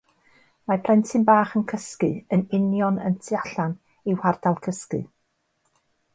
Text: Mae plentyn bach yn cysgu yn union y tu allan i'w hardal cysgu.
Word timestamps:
Mae 0.69 0.77
plentyn 0.85 1.25
bach 1.27 1.51
yn 1.59 1.65
cysgu 1.73 2.09
yn 2.39 2.43
union 2.61 2.99
y 3.11 3.13
tu 3.29 3.39
allan 3.43 3.77
i'w 4.15 4.19
hardal 4.27 4.61
cysgu. 4.69 5.05